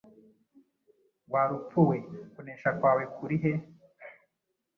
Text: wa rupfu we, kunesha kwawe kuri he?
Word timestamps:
wa 1.31 1.43
rupfu 1.49 1.79
we, 1.89 1.97
kunesha 2.33 2.69
kwawe 2.79 3.03
kuri 3.15 3.37
he? 3.43 3.53